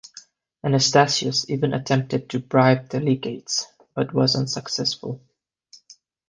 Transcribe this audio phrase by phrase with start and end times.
[0.63, 5.21] Anastasius even attempted to bribe the legates, but was unsuccessful.